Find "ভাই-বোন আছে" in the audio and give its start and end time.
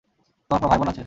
0.69-0.99